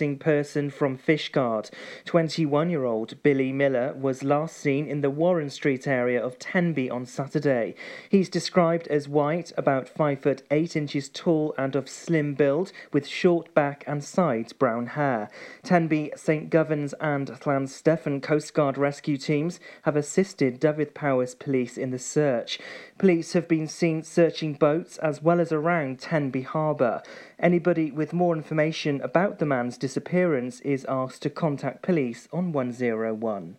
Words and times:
missing 0.00 0.18
person 0.18 0.70
from 0.70 0.96
Fishguard. 0.96 1.68
21 2.06 2.70
year 2.70 2.86
old 2.86 3.22
Billy 3.22 3.52
Miller 3.52 3.92
was 3.92 4.24
last 4.24 4.56
seen 4.56 4.86
in 4.86 5.02
the 5.02 5.10
Warren 5.10 5.50
Street 5.50 5.86
area 5.86 6.24
of 6.24 6.38
Tenby 6.38 6.88
on 6.88 7.04
Saturday. 7.04 7.74
He's 8.08 8.30
described 8.30 8.88
as 8.88 9.10
white, 9.10 9.52
about 9.58 9.90
5 9.90 10.20
foot 10.22 10.42
8 10.50 10.74
inches 10.74 11.10
tall, 11.10 11.54
and 11.58 11.76
of 11.76 11.86
slim 11.86 12.32
build, 12.32 12.72
with 12.94 13.06
short 13.06 13.52
back 13.52 13.84
and 13.86 14.02
sides 14.02 14.54
brown 14.54 14.86
hair. 14.86 15.28
Tenby, 15.62 16.12
St. 16.16 16.48
Govan's, 16.48 16.94
and 16.94 17.28
Llanstefan 17.28 18.22
Coast 18.22 18.54
Guard 18.54 18.78
rescue 18.78 19.18
teams 19.18 19.60
have 19.82 19.96
assisted 19.96 20.60
Dyfed-Powys 20.60 21.34
police 21.34 21.76
in 21.76 21.90
the 21.90 21.98
search. 21.98 22.58
Police 22.96 23.34
have 23.34 23.46
been 23.46 23.68
seen 23.68 24.02
searching 24.02 24.54
boats 24.54 24.96
as 24.96 25.20
well 25.20 25.40
as 25.40 25.52
around 25.52 25.98
Tenby 25.98 26.40
Harbour. 26.40 27.02
Anybody 27.42 27.90
with 27.90 28.12
more 28.12 28.36
information 28.36 29.00
about 29.00 29.38
the 29.38 29.46
man's 29.46 29.78
disappearance 29.78 30.60
is 30.60 30.84
asked 30.90 31.22
to 31.22 31.30
contact 31.30 31.80
police 31.80 32.28
on 32.34 32.52
101. 32.52 33.56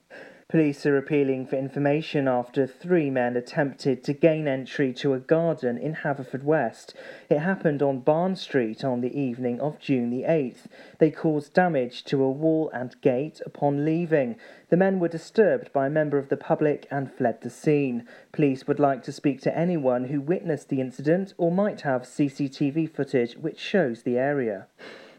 Police 0.52 0.86
are 0.86 0.98
appealing 0.98 1.46
for 1.46 1.56
information 1.56 2.28
after 2.28 2.68
three 2.68 3.10
men 3.10 3.38
attempted 3.38 4.04
to 4.04 4.12
gain 4.12 4.50
entry 4.50 4.92
to 4.96 5.14
a 5.14 5.20
garden 5.20 5.78
in 5.78 5.96
Haverfordwest. 5.96 6.94
It 7.30 7.40
happened 7.40 7.82
on 7.82 8.02
Barn 8.02 8.36
Street 8.36 8.84
on 8.84 9.00
the 9.00 9.18
evening 9.18 9.62
of 9.62 9.80
June 9.80 10.10
the 10.10 10.24
8th. 10.24 10.66
They 11.00 11.10
caused 11.10 11.54
damage 11.54 12.04
to 12.04 12.22
a 12.22 12.30
wall 12.30 12.70
and 12.74 13.00
gate 13.00 13.40
upon 13.46 13.86
leaving. 13.86 14.36
The 14.68 14.76
men 14.76 15.00
were 15.00 15.08
disturbed 15.08 15.72
by 15.72 15.88
a 15.88 15.90
member 15.90 16.18
of 16.18 16.28
the 16.28 16.36
public 16.36 16.86
and 16.92 17.10
fled 17.10 17.40
the 17.40 17.50
scene. 17.50 18.06
Police 18.34 18.68
would 18.68 18.78
like 18.78 19.04
to 19.04 19.14
speak 19.14 19.40
to 19.44 19.58
anyone 19.58 20.04
who 20.04 20.20
witnessed 20.20 20.68
the 20.68 20.82
incident 20.82 21.34
or 21.38 21.50
might 21.50 21.80
have 21.82 22.02
CCTV 22.02 22.94
footage 22.94 23.38
which 23.38 23.58
shows 23.58 24.04
the 24.04 24.18
area. 24.18 24.68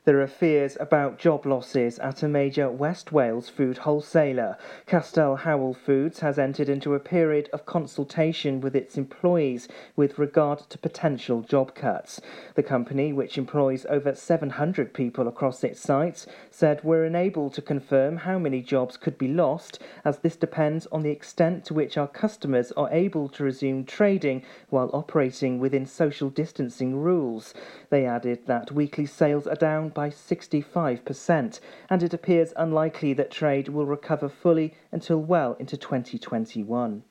There 0.04 0.20
are 0.20 0.26
fears 0.26 0.76
about 0.80 1.20
job 1.20 1.46
losses 1.46 2.00
at 2.00 2.24
a 2.24 2.28
major 2.28 2.68
West 2.68 3.12
Wales 3.12 3.48
food 3.48 3.78
wholesaler. 3.78 4.58
Castell 4.84 5.36
Howell 5.36 5.74
Foods 5.74 6.18
has 6.18 6.40
entered 6.40 6.68
into 6.68 6.96
a 6.96 6.98
period 6.98 7.48
of 7.52 7.66
consultation 7.66 8.60
with 8.60 8.74
its 8.74 8.98
employees 8.98 9.68
with 9.94 10.18
regard 10.18 10.58
to 10.70 10.78
potential 10.78 11.42
job 11.42 11.76
cuts. 11.76 12.20
The 12.56 12.64
company, 12.64 13.12
which 13.12 13.38
employs 13.38 13.86
over 13.88 14.12
700 14.12 14.92
people 14.92 15.28
across 15.28 15.62
its 15.62 15.80
sites, 15.80 16.26
said 16.50 16.82
we're 16.82 17.04
unable 17.04 17.48
to 17.50 17.62
confirm 17.62 18.16
how 18.16 18.40
many 18.40 18.60
jobs 18.60 18.96
could 18.96 19.16
be 19.16 19.28
lost, 19.28 19.78
as 20.04 20.18
this 20.18 20.34
depends 20.34 20.88
on 20.90 21.04
the 21.04 21.10
extent 21.10 21.64
to 21.66 21.74
which 21.74 21.96
our 21.96 22.08
customers 22.08 22.72
are 22.72 22.90
able 22.90 23.28
to 23.28 23.44
resume 23.44 23.84
trading 23.84 24.42
while 24.68 24.90
operating 24.92 25.60
within 25.60 25.86
social 25.86 26.28
distancing 26.28 26.96
rules. 26.96 27.54
They 27.92 28.06
added 28.06 28.46
that 28.46 28.72
weekly 28.72 29.04
sales 29.04 29.46
are 29.46 29.54
down 29.54 29.90
by 29.90 30.08
65%, 30.08 31.60
and 31.90 32.02
it 32.02 32.14
appears 32.14 32.54
unlikely 32.56 33.12
that 33.12 33.30
trade 33.30 33.68
will 33.68 33.84
recover 33.84 34.30
fully 34.30 34.72
until 34.90 35.18
well 35.18 35.58
into 35.60 35.76
2021. 35.76 37.02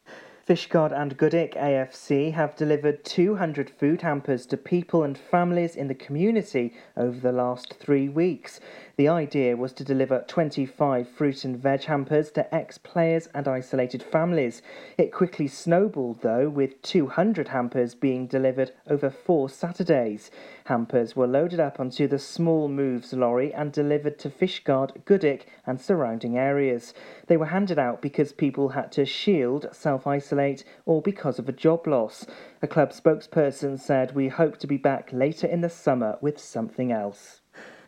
Fishguard 0.47 0.91
and 0.91 1.15
Goodwick 1.17 1.53
AFC 1.53 2.33
have 2.33 2.55
delivered 2.55 3.05
200 3.05 3.69
food 3.69 4.01
hampers 4.01 4.47
to 4.47 4.57
people 4.57 5.03
and 5.03 5.15
families 5.19 5.75
in 5.75 5.87
the 5.87 5.93
community 5.93 6.73
over 6.97 7.19
the 7.19 7.31
last 7.31 7.75
three 7.75 8.09
weeks. 8.09 8.59
The 9.01 9.07
idea 9.07 9.57
was 9.57 9.73
to 9.73 9.83
deliver 9.83 10.23
25 10.27 11.09
fruit 11.09 11.43
and 11.43 11.57
veg 11.57 11.85
hampers 11.85 12.29
to 12.33 12.53
ex 12.53 12.77
players 12.77 13.27
and 13.33 13.47
isolated 13.47 14.03
families. 14.03 14.61
It 14.95 15.11
quickly 15.11 15.47
snowballed, 15.47 16.21
though, 16.21 16.47
with 16.49 16.79
200 16.83 17.47
hampers 17.47 17.95
being 17.95 18.27
delivered 18.27 18.73
over 18.87 19.09
four 19.09 19.49
Saturdays. 19.49 20.29
Hampers 20.65 21.15
were 21.15 21.25
loaded 21.25 21.59
up 21.59 21.79
onto 21.79 22.07
the 22.07 22.19
small 22.19 22.67
moves 22.67 23.11
lorry 23.11 23.51
and 23.51 23.71
delivered 23.71 24.19
to 24.19 24.29
Fishguard, 24.29 25.03
Goodwick, 25.03 25.47
and 25.65 25.81
surrounding 25.81 26.37
areas. 26.37 26.93
They 27.25 27.37
were 27.37 27.47
handed 27.47 27.79
out 27.79 28.03
because 28.03 28.31
people 28.31 28.69
had 28.69 28.91
to 28.91 29.05
shield, 29.05 29.65
self 29.71 30.05
isolate, 30.05 30.63
or 30.85 31.01
because 31.01 31.39
of 31.39 31.49
a 31.49 31.53
job 31.53 31.87
loss. 31.87 32.27
A 32.61 32.67
club 32.67 32.91
spokesperson 32.91 33.79
said, 33.79 34.13
We 34.13 34.27
hope 34.27 34.57
to 34.57 34.67
be 34.67 34.77
back 34.77 35.09
later 35.11 35.47
in 35.47 35.61
the 35.61 35.69
summer 35.69 36.19
with 36.21 36.37
something 36.37 36.91
else. 36.91 37.40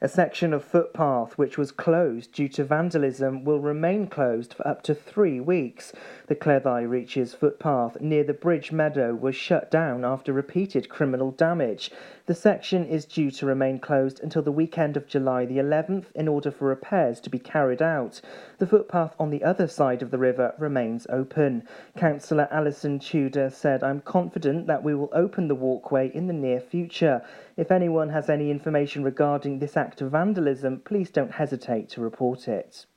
A 0.03 0.09
section 0.09 0.51
of 0.51 0.65
footpath 0.65 1.37
which 1.37 1.57
was 1.57 1.71
closed 1.71 2.33
due 2.33 2.49
to 2.49 2.65
vandalism 2.65 3.45
will 3.45 3.61
remain 3.61 4.07
closed 4.07 4.53
for 4.53 4.67
up 4.67 4.83
to 4.83 4.93
three 4.93 5.39
weeks. 5.39 5.93
The 6.27 6.35
Cleddau 6.35 6.85
Reaches 6.89 7.33
footpath 7.33 8.01
near 8.01 8.25
the 8.25 8.33
Bridge 8.33 8.73
Meadow 8.73 9.15
was 9.15 9.33
shut 9.33 9.71
down 9.71 10.03
after 10.03 10.33
repeated 10.33 10.89
criminal 10.89 11.31
damage. 11.31 11.89
The 12.25 12.35
section 12.35 12.85
is 12.85 13.05
due 13.05 13.31
to 13.31 13.45
remain 13.45 13.79
closed 13.79 14.21
until 14.21 14.41
the 14.41 14.51
weekend 14.51 14.97
of 14.97 15.07
July 15.07 15.45
the 15.45 15.57
11th 15.57 16.05
in 16.15 16.27
order 16.27 16.51
for 16.51 16.67
repairs 16.67 17.21
to 17.21 17.29
be 17.29 17.39
carried 17.39 17.81
out. 17.81 18.19
The 18.59 18.67
footpath 18.67 19.15
on 19.19 19.29
the 19.29 19.43
other 19.43 19.67
side 19.67 20.01
of 20.01 20.11
the 20.11 20.17
river 20.17 20.53
remains 20.57 21.07
open. 21.09 21.63
Councillor 21.97 22.49
Alison 22.51 22.99
Tudor 22.99 23.49
said, 23.49 23.83
I'm 23.83 24.01
confident 24.01 24.67
that 24.67 24.83
we 24.83 24.95
will 24.95 25.09
open 25.13 25.47
the 25.47 25.55
walkway 25.55 26.11
in 26.13 26.27
the 26.27 26.33
near 26.33 26.59
future. 26.61 27.21
If 27.55 27.71
anyone 27.71 28.09
has 28.09 28.29
any 28.29 28.49
information 28.49 29.03
regarding 29.03 29.59
this 29.59 29.75
act 29.93 30.01
of 30.01 30.11
vandalism, 30.11 30.81
please 30.83 31.11
don't 31.11 31.33
hesitate 31.33 31.87
to 31.87 32.01
report 32.01 32.47
it. 32.47 32.87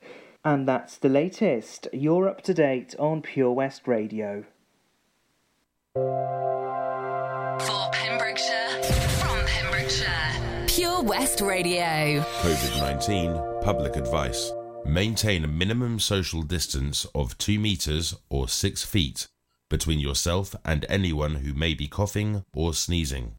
And 0.43 0.67
that's 0.67 0.97
the 0.97 1.11
latest. 1.11 1.89
You're 1.93 2.27
up 2.27 2.41
to 2.45 2.55
date 2.55 2.95
on 2.99 3.21
Pure 3.21 3.53
West 3.53 3.87
Radio. 3.87 4.47
For 5.95 7.91
Pembrokeshire, 7.93 8.83
from 9.21 9.45
Pembrokeshire, 9.45 10.67
Pure 10.69 11.03
West 11.03 11.43
Radio. 11.43 12.25
COVID 12.41 12.81
19 12.81 13.63
public 13.63 13.97
advice. 13.97 14.51
Maintain 14.87 15.45
a 15.45 15.49
minimum 15.49 16.01
social 16.01 16.41
distance 16.41 17.05
of 17.15 17.37
2 17.37 17.59
metres 17.59 18.15
or 18.31 18.49
6 18.49 18.85
feet 18.87 19.29
between 19.69 19.99
yourself 19.99 20.55
and 20.65 20.87
anyone 20.89 21.35
who 21.37 21.53
may 21.53 21.75
be 21.75 21.89
coughing 21.89 22.43
or 22.55 22.73
sneezing. 22.73 23.35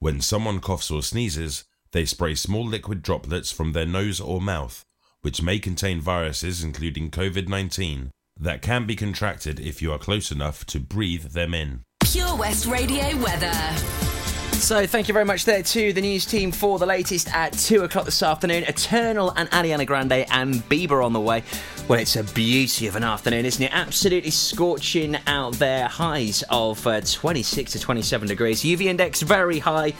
When 0.00 0.20
someone 0.20 0.60
coughs 0.60 0.90
or 0.90 1.02
sneezes, 1.02 1.64
they 1.94 2.04
spray 2.04 2.34
small 2.34 2.66
liquid 2.66 3.02
droplets 3.02 3.52
from 3.52 3.72
their 3.72 3.86
nose 3.86 4.20
or 4.20 4.40
mouth, 4.40 4.84
which 5.22 5.40
may 5.40 5.60
contain 5.60 6.00
viruses 6.00 6.62
including 6.62 7.08
COVID 7.08 7.48
19 7.48 8.10
that 8.38 8.60
can 8.60 8.84
be 8.84 8.96
contracted 8.96 9.60
if 9.60 9.80
you 9.80 9.92
are 9.92 9.98
close 9.98 10.32
enough 10.32 10.66
to 10.66 10.80
breathe 10.80 11.26
them 11.26 11.54
in. 11.54 11.84
Pure 12.00 12.36
West 12.36 12.66
Radio 12.66 13.16
weather. 13.18 14.23
So, 14.58 14.86
thank 14.86 15.08
you 15.08 15.12
very 15.12 15.26
much 15.26 15.44
there 15.44 15.62
to 15.62 15.92
the 15.92 16.00
news 16.00 16.24
team 16.24 16.50
for 16.50 16.78
the 16.78 16.86
latest 16.86 17.28
at 17.34 17.52
2 17.52 17.82
o'clock 17.82 18.06
this 18.06 18.22
afternoon. 18.22 18.64
Eternal 18.64 19.30
and 19.36 19.50
Ariana 19.50 19.84
Grande 19.84 20.24
and 20.30 20.54
Bieber 20.70 21.04
on 21.04 21.12
the 21.12 21.20
way. 21.20 21.42
Well, 21.86 22.00
it's 22.00 22.16
a 22.16 22.24
beauty 22.24 22.86
of 22.86 22.96
an 22.96 23.04
afternoon, 23.04 23.44
isn't 23.44 23.62
it? 23.62 23.70
Absolutely 23.74 24.30
scorching 24.30 25.18
out 25.26 25.52
there. 25.54 25.86
Highs 25.86 26.44
of 26.48 26.86
uh, 26.86 27.02
26 27.02 27.72
to 27.72 27.78
27 27.78 28.26
degrees. 28.26 28.62
UV 28.62 28.86
index 28.86 29.20
very 29.20 29.58
high. 29.58 29.92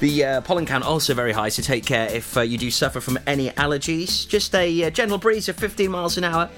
The 0.00 0.24
uh, 0.24 0.40
pollen 0.42 0.66
count 0.66 0.84
also 0.84 1.14
very 1.14 1.32
high, 1.32 1.48
so 1.48 1.62
take 1.62 1.86
care 1.86 2.10
if 2.10 2.36
uh, 2.36 2.42
you 2.42 2.58
do 2.58 2.70
suffer 2.70 3.00
from 3.00 3.18
any 3.26 3.48
allergies. 3.50 4.28
Just 4.28 4.54
a 4.54 4.84
uh, 4.84 4.90
gentle 4.90 5.16
breeze 5.16 5.48
of 5.48 5.56
15 5.56 5.90
miles 5.90 6.18
an 6.18 6.24
hour. 6.24 6.50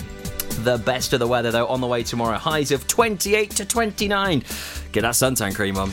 The 0.64 0.78
best 0.78 1.12
of 1.12 1.20
the 1.20 1.28
weather, 1.28 1.52
though, 1.52 1.69
on 1.69 1.80
the 1.80 1.86
way 1.86 2.02
tomorrow. 2.02 2.38
Highs 2.38 2.72
of 2.72 2.88
28 2.88 3.50
to 3.52 3.64
29. 3.64 4.40
Get 4.90 5.02
that 5.02 5.14
suntan 5.14 5.54
cream 5.54 5.76
on. 5.76 5.92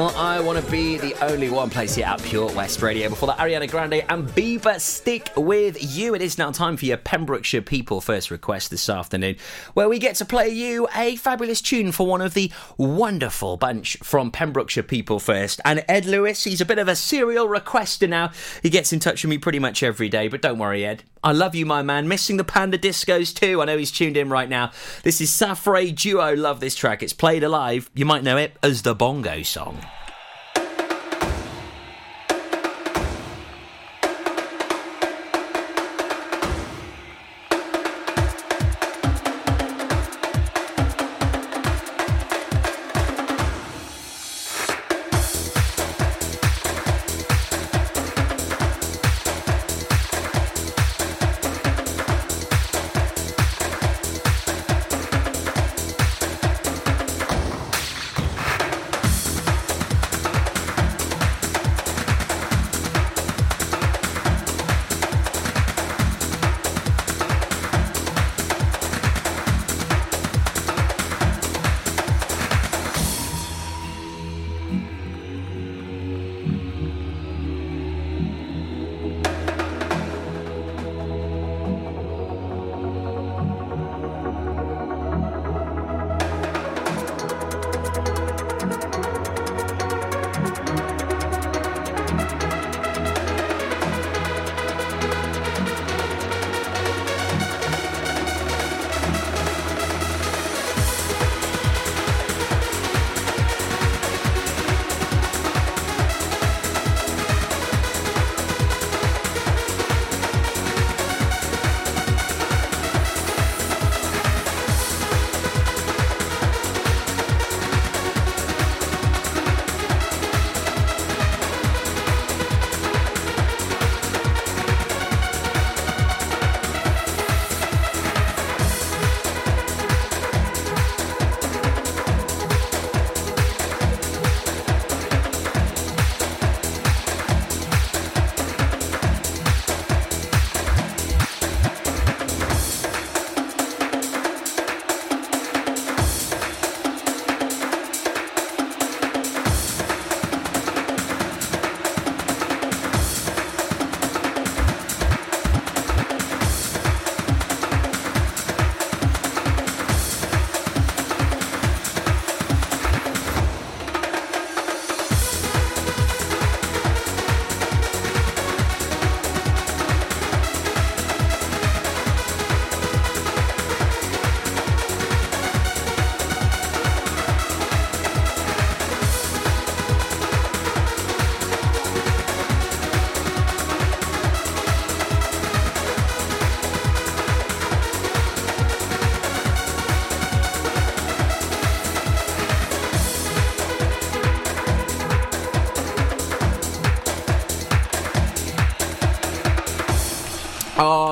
I 0.00 0.31
want 0.42 0.64
to 0.64 0.70
be 0.72 0.98
the 0.98 1.14
only 1.24 1.50
one 1.50 1.70
place 1.70 1.94
here 1.94 2.06
at 2.06 2.20
Pure 2.22 2.52
West 2.52 2.82
Radio. 2.82 3.08
Before 3.08 3.28
that, 3.28 3.38
Ariana 3.38 3.70
Grande 3.70 4.04
and 4.08 4.28
Bieber 4.28 4.80
stick 4.80 5.30
with 5.36 5.96
you. 5.96 6.14
It 6.14 6.22
is 6.22 6.36
now 6.36 6.50
time 6.50 6.76
for 6.76 6.84
your 6.84 6.96
Pembrokeshire 6.96 7.62
People 7.62 8.00
First 8.00 8.30
request 8.30 8.70
this 8.70 8.88
afternoon, 8.88 9.36
where 9.74 9.88
we 9.88 9.98
get 9.98 10.16
to 10.16 10.24
play 10.24 10.48
you 10.48 10.88
a 10.96 11.16
fabulous 11.16 11.60
tune 11.60 11.92
for 11.92 12.06
one 12.06 12.20
of 12.20 12.34
the 12.34 12.50
wonderful 12.76 13.56
bunch 13.56 13.98
from 14.02 14.30
Pembrokeshire 14.30 14.82
People 14.82 15.20
First. 15.20 15.60
And 15.64 15.84
Ed 15.88 16.06
Lewis, 16.06 16.42
he's 16.44 16.60
a 16.60 16.66
bit 16.66 16.78
of 16.78 16.88
a 16.88 16.96
serial 16.96 17.46
requester 17.46 18.08
now. 18.08 18.32
He 18.62 18.70
gets 18.70 18.92
in 18.92 18.98
touch 18.98 19.22
with 19.22 19.30
me 19.30 19.38
pretty 19.38 19.60
much 19.60 19.82
every 19.82 20.08
day, 20.08 20.28
but 20.28 20.42
don't 20.42 20.58
worry, 20.58 20.84
Ed. 20.84 21.04
I 21.22 21.32
love 21.32 21.54
you, 21.54 21.66
my 21.66 21.82
man. 21.82 22.08
Missing 22.08 22.36
the 22.36 22.44
Panda 22.44 22.78
Discos 22.78 23.32
too. 23.32 23.62
I 23.62 23.66
know 23.66 23.78
he's 23.78 23.92
tuned 23.92 24.16
in 24.16 24.28
right 24.28 24.48
now. 24.48 24.72
This 25.04 25.20
is 25.20 25.30
Safri 25.30 25.94
Duo. 25.94 26.34
Love 26.34 26.58
this 26.58 26.74
track. 26.74 27.02
It's 27.02 27.12
played 27.12 27.44
alive. 27.44 27.90
You 27.94 28.04
might 28.04 28.24
know 28.24 28.36
it 28.36 28.56
as 28.62 28.82
the 28.82 28.94
Bongo 28.94 29.42
song. 29.42 29.80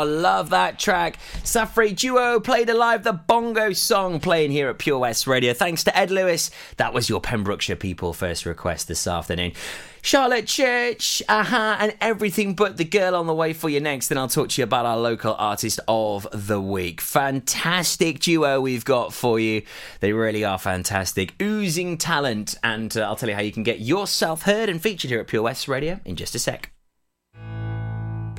Oh, 0.01 0.05
love 0.05 0.49
that 0.49 0.79
track. 0.79 1.19
Safri 1.43 1.95
Duo 1.95 2.41
played 2.41 2.71
alive 2.71 3.05
the 3.05 3.13
bongo 3.13 3.75
song 3.75 4.19
playing 4.19 4.51
here 4.51 4.71
at 4.71 4.79
Pure 4.79 5.01
West 5.01 5.27
Radio. 5.27 5.53
Thanks 5.53 5.85
to 5.85 5.95
Ed 5.95 6.11
Lewis. 6.11 6.51
That 6.79 6.95
was 6.95 7.11
your 7.11 7.21
Pembrokeshire 7.21 7.77
people 7.77 8.15
first 8.15 8.47
request 8.47 8.89
this 8.89 9.07
afternoon. 9.07 9.53
Charlotte 10.01 10.47
Church, 10.47 11.23
aha, 11.29 11.77
and 11.79 11.95
everything 12.01 12.55
but 12.55 12.79
the 12.79 12.85
girl 12.85 13.15
on 13.15 13.27
the 13.27 13.35
way 13.35 13.53
for 13.53 13.69
you 13.69 13.79
next. 13.79 14.09
Then 14.09 14.17
I'll 14.17 14.27
talk 14.27 14.49
to 14.49 14.63
you 14.63 14.65
about 14.65 14.87
our 14.87 14.97
local 14.97 15.35
artist 15.35 15.81
of 15.87 16.27
the 16.33 16.63
week. 16.63 17.03
Fantastic 17.03 18.21
duo 18.21 18.59
we've 18.59 18.87
got 18.87 19.13
for 19.13 19.39
you. 19.39 19.61
They 20.01 20.15
really 20.15 20.45
are 20.45 20.59
fantastic, 20.59 21.35
oozing 21.43 21.99
talent. 21.99 22.55
And 22.63 22.97
uh, 22.97 23.03
I'll 23.03 23.17
tell 23.17 23.29
you 23.29 23.35
how 23.35 23.43
you 23.43 23.53
can 23.53 23.65
get 23.65 23.81
yourself 23.81 24.43
heard 24.45 24.71
and 24.71 24.81
featured 24.81 25.11
here 25.11 25.21
at 25.21 25.27
Pure 25.27 25.43
West 25.43 25.69
Radio 25.69 26.01
in 26.07 26.17
just 26.17 26.35
a 26.35 26.39
sec. 26.39 26.73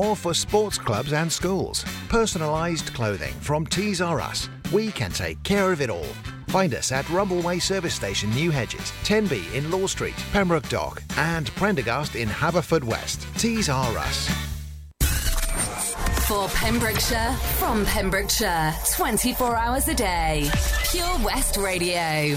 or 0.00 0.16
for 0.16 0.32
sports 0.32 0.78
clubs 0.78 1.12
and 1.12 1.30
schools. 1.30 1.84
Personalised 2.08 2.94
clothing 2.94 3.34
from 3.40 3.66
Tees 3.66 4.00
R 4.00 4.20
Us. 4.20 4.48
We 4.72 4.90
can 4.90 5.10
take 5.10 5.42
care 5.42 5.72
of 5.72 5.80
it 5.80 5.90
all. 5.90 6.12
Find 6.48 6.74
us 6.74 6.90
at 6.90 7.04
Rumbleway 7.06 7.60
Service 7.62 7.94
Station, 7.94 8.30
New 8.30 8.50
Hedges, 8.50 8.92
10B 9.04 9.54
in 9.54 9.70
Law 9.70 9.86
Street, 9.86 10.16
Pembroke 10.32 10.68
Dock, 10.68 11.02
and 11.16 11.48
Prendergast 11.54 12.16
in 12.16 12.28
Haverfordwest. 12.28 13.24
Tees 13.38 13.68
R 13.68 13.98
Us. 13.98 14.28
For 16.26 16.48
Pembrokeshire, 16.48 17.32
from 17.58 17.84
Pembrokeshire, 17.86 18.72
24 18.96 19.56
hours 19.56 19.88
a 19.88 19.94
day. 19.94 20.48
Pure 20.90 21.18
West 21.24 21.56
Radio. 21.56 22.36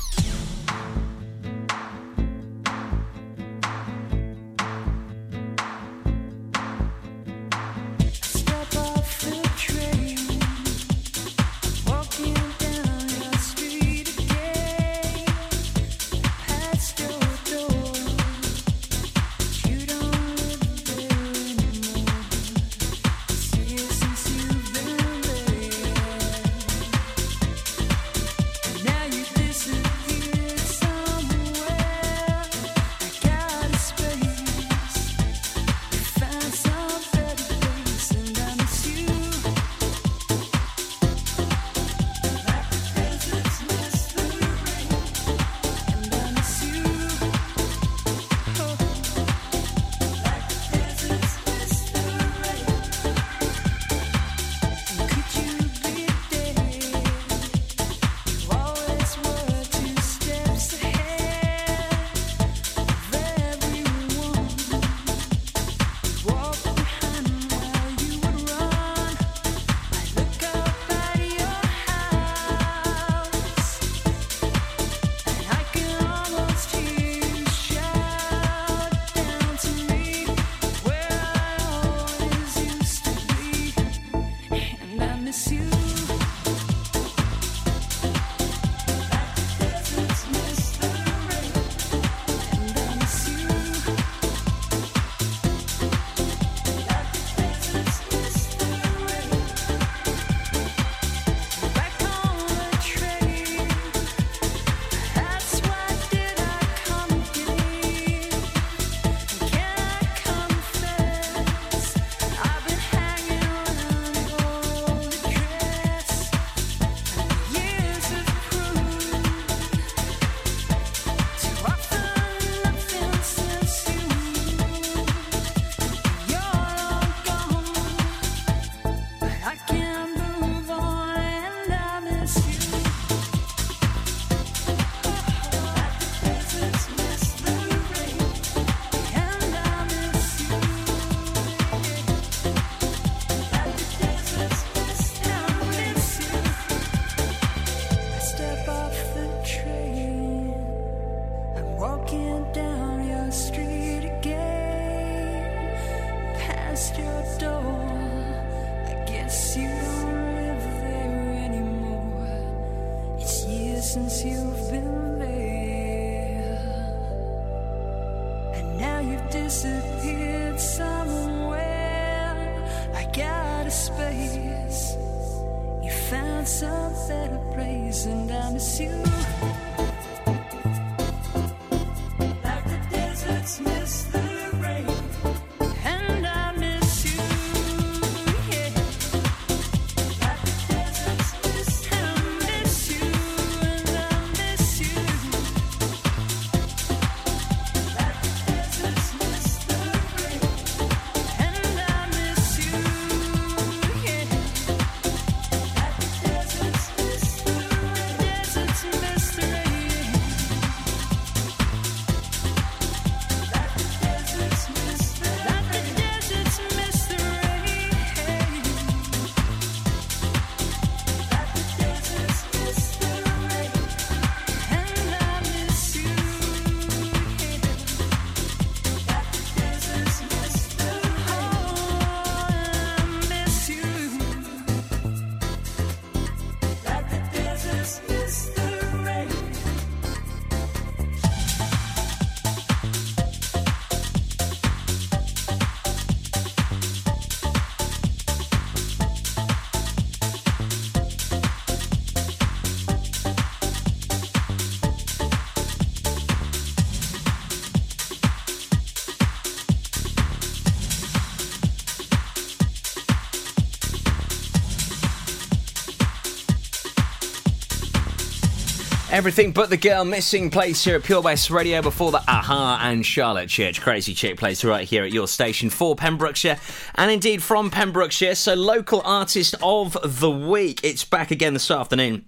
everything 269.21 269.51
but 269.51 269.69
the 269.69 269.77
girl 269.77 270.03
missing 270.03 270.49
place 270.49 270.83
here 270.83 270.95
at 270.95 271.03
Pure 271.03 271.21
West 271.21 271.51
Radio 271.51 271.79
before 271.79 272.11
the 272.11 272.23
Aha 272.27 272.79
and 272.81 273.05
Charlotte 273.05 273.49
Church 273.49 273.79
Crazy 273.79 274.15
Chick 274.15 274.35
plays 274.35 274.65
right 274.65 274.87
here 274.87 275.03
at 275.03 275.13
your 275.13 275.27
station 275.27 275.69
for 275.69 275.95
Pembrokeshire 275.95 276.57
and 276.95 277.11
indeed 277.11 277.43
from 277.43 277.69
Pembrokeshire. 277.69 278.33
So, 278.33 278.55
local 278.55 278.99
artist 279.05 279.53
of 279.61 279.95
the 280.03 280.31
week, 280.31 280.79
it's 280.83 281.05
back 281.05 281.29
again 281.29 281.53
this 281.53 281.69
afternoon 281.69 282.25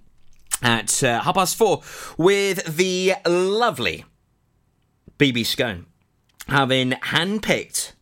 at 0.62 1.02
uh, 1.02 1.20
half 1.20 1.34
past 1.34 1.56
four 1.56 1.82
with 2.16 2.76
the 2.76 3.14
lovely 3.26 4.04
BB 5.18 5.46
Scone 5.46 5.86
having 6.46 6.92
handpicked 6.92 7.93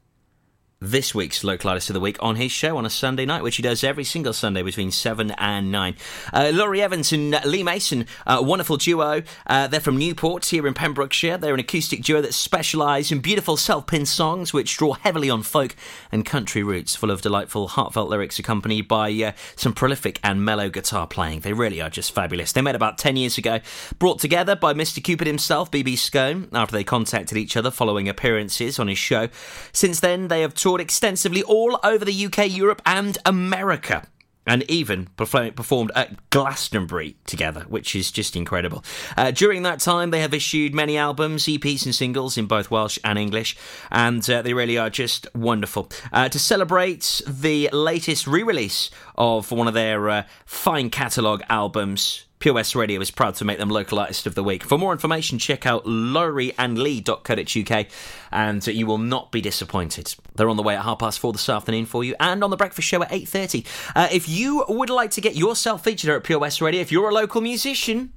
this 0.82 1.14
week's 1.14 1.44
local 1.44 1.70
artist 1.70 1.90
of 1.90 1.94
the 1.94 2.00
week 2.00 2.16
on 2.20 2.36
his 2.36 2.50
show 2.50 2.76
on 2.76 2.84
a 2.84 2.90
Sunday 2.90 3.24
night, 3.24 3.42
which 3.42 3.56
he 3.56 3.62
does 3.62 3.84
every 3.84 4.02
single 4.02 4.32
Sunday 4.32 4.62
between 4.62 4.90
7 4.90 5.30
and 5.38 5.70
9. 5.70 5.96
Uh, 6.32 6.50
Laurie 6.52 6.82
Evans 6.82 7.12
and 7.12 7.38
Lee 7.44 7.62
Mason, 7.62 8.06
a 8.26 8.42
wonderful 8.42 8.76
duo. 8.76 9.22
Uh, 9.46 9.68
they're 9.68 9.80
from 9.80 9.96
Newport 9.96 10.44
here 10.46 10.66
in 10.66 10.74
Pembrokeshire. 10.74 11.38
They're 11.38 11.54
an 11.54 11.60
acoustic 11.60 12.02
duo 12.02 12.20
that 12.20 12.34
specialise 12.34 13.12
in 13.12 13.20
beautiful 13.20 13.56
self 13.56 13.86
penned 13.86 14.08
songs 14.08 14.52
which 14.52 14.76
draw 14.76 14.94
heavily 14.94 15.30
on 15.30 15.42
folk 15.42 15.76
and 16.10 16.26
country 16.26 16.64
roots, 16.64 16.96
full 16.96 17.10
of 17.10 17.22
delightful, 17.22 17.68
heartfelt 17.68 18.10
lyrics 18.10 18.40
accompanied 18.40 18.88
by 18.88 19.10
uh, 19.12 19.32
some 19.54 19.72
prolific 19.72 20.18
and 20.24 20.44
mellow 20.44 20.68
guitar 20.68 21.06
playing. 21.06 21.40
They 21.40 21.52
really 21.52 21.80
are 21.80 21.90
just 21.90 22.12
fabulous. 22.12 22.52
They 22.52 22.60
met 22.60 22.74
about 22.74 22.98
10 22.98 23.16
years 23.16 23.38
ago, 23.38 23.60
brought 24.00 24.18
together 24.18 24.56
by 24.56 24.74
Mr. 24.74 25.02
Cupid 25.02 25.28
himself, 25.28 25.70
BB 25.70 25.96
Scone, 25.96 26.48
after 26.52 26.74
they 26.74 26.84
contacted 26.84 27.38
each 27.38 27.56
other 27.56 27.70
following 27.70 28.08
appearances 28.08 28.80
on 28.80 28.88
his 28.88 28.98
show. 28.98 29.28
Since 29.72 30.00
then, 30.00 30.26
they 30.28 30.40
have 30.40 30.54
toured 30.54 30.71
extensively 30.80 31.42
all 31.42 31.78
over 31.82 32.04
the 32.04 32.26
UK, 32.26 32.50
Europe, 32.50 32.82
and 32.86 33.18
America. 33.26 34.06
And 34.44 34.68
even 34.68 35.06
performed 35.16 35.92
at 35.94 36.30
Glastonbury 36.30 37.14
together, 37.26 37.60
which 37.68 37.94
is 37.94 38.10
just 38.10 38.34
incredible. 38.34 38.82
Uh, 39.16 39.30
during 39.30 39.62
that 39.62 39.78
time, 39.78 40.10
they 40.10 40.20
have 40.20 40.34
issued 40.34 40.74
many 40.74 40.98
albums, 40.98 41.44
EPs, 41.44 41.84
and 41.84 41.94
singles 41.94 42.36
in 42.36 42.46
both 42.46 42.68
Welsh 42.68 42.98
and 43.04 43.20
English, 43.20 43.56
and 43.92 44.28
uh, 44.28 44.42
they 44.42 44.52
really 44.52 44.76
are 44.76 44.90
just 44.90 45.28
wonderful. 45.32 45.88
Uh, 46.12 46.28
to 46.28 46.40
celebrate 46.40 47.22
the 47.24 47.70
latest 47.72 48.26
re 48.26 48.42
release 48.42 48.90
of 49.16 49.52
one 49.52 49.68
of 49.68 49.74
their 49.74 50.08
uh, 50.08 50.22
fine 50.44 50.90
catalogue 50.90 51.44
albums, 51.48 52.24
Pure 52.42 52.54
West 52.54 52.74
Radio 52.74 53.00
is 53.00 53.12
proud 53.12 53.36
to 53.36 53.44
make 53.44 53.58
them 53.58 53.68
local 53.68 54.00
artist 54.00 54.26
of 54.26 54.34
the 54.34 54.42
week. 54.42 54.64
For 54.64 54.76
more 54.76 54.90
information, 54.90 55.38
check 55.38 55.64
out 55.64 55.84
laurieandlee.co.uk 55.84 57.86
and 58.32 58.66
you 58.66 58.84
will 58.84 58.98
not 58.98 59.30
be 59.30 59.40
disappointed. 59.40 60.12
They're 60.34 60.48
on 60.48 60.56
the 60.56 60.64
way 60.64 60.74
at 60.74 60.82
half 60.82 60.98
past 60.98 61.20
four 61.20 61.32
this 61.32 61.48
afternoon 61.48 61.86
for 61.86 62.02
you 62.02 62.16
and 62.18 62.42
on 62.42 62.50
the 62.50 62.56
breakfast 62.56 62.88
show 62.88 63.00
at 63.00 63.10
8.30. 63.10 63.64
Uh, 63.94 64.08
if 64.10 64.28
you 64.28 64.64
would 64.68 64.90
like 64.90 65.12
to 65.12 65.20
get 65.20 65.36
yourself 65.36 65.84
featured 65.84 66.08
here 66.08 66.16
at 66.16 66.24
Pure 66.24 66.40
West 66.40 66.60
Radio, 66.60 66.80
if 66.80 66.90
you're 66.90 67.10
a 67.10 67.14
local 67.14 67.40
musician, 67.40 68.12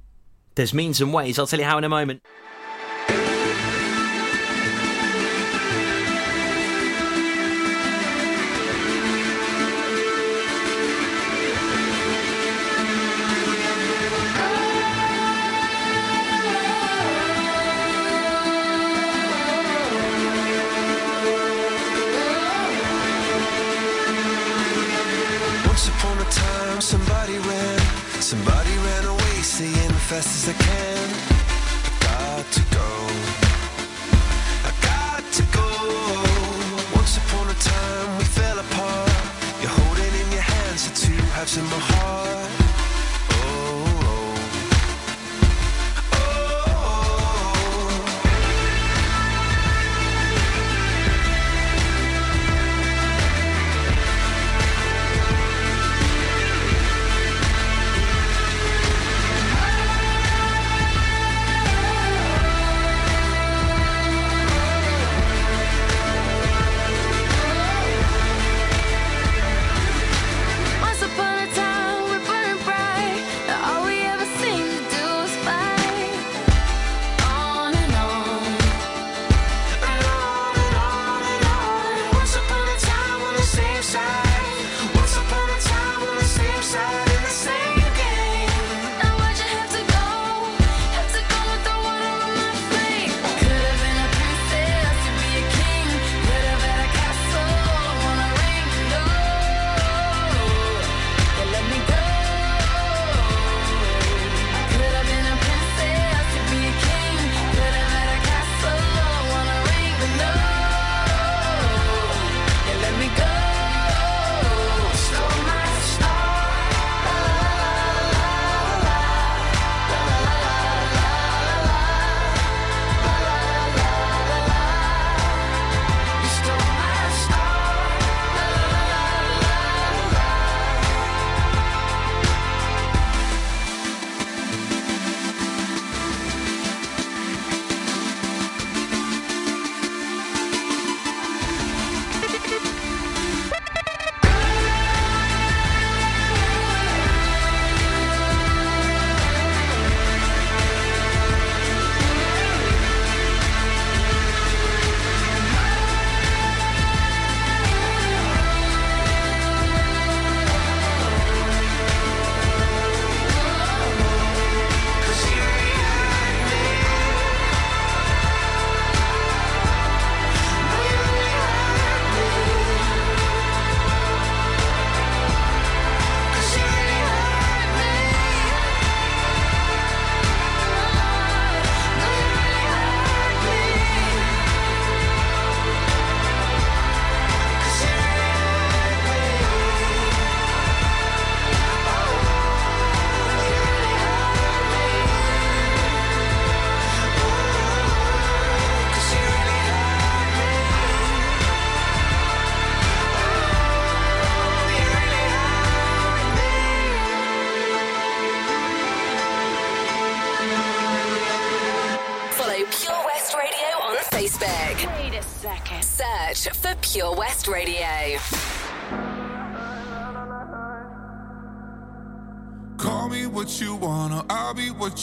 there's 0.56 0.74
means 0.74 1.00
and 1.00 1.14
ways. 1.14 1.38
I'll 1.38 1.46
tell 1.46 1.60
you 1.60 1.64
how 1.64 1.78
in 1.78 1.84
a 1.84 1.88
moment. 1.88 2.20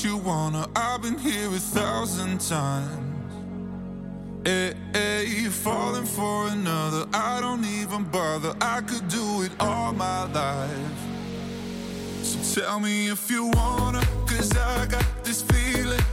You 0.04 0.18
wanna. 0.18 0.68
I've 0.76 1.01
been 1.01 1.18
here 1.18 1.47
a 1.47 1.60
thousand 1.60 2.41
times. 2.41 2.99
Eh, 4.45 4.49
eh, 4.49 4.74
hey, 4.93 5.26
hey, 5.26 5.49
falling 5.49 6.06
for 6.06 6.47
another, 6.47 7.06
I 7.14 7.39
don't 7.39 7.64
even 7.66 8.04
bother. 8.04 8.54
I 8.60 8.82
could 8.82 9.08
do 9.08 9.43
it 9.43 9.51
all 9.60 9.93
my 9.93 10.26
life. 10.34 10.99
So 12.22 12.62
tell 12.62 12.80
me 12.80 13.10
if 13.10 13.32
you 13.32 13.45
wanna, 13.45 14.01
cause 14.28 14.51
I 14.58 14.86
got 14.88 15.06
this 15.24 15.41
feeling. 15.41 16.12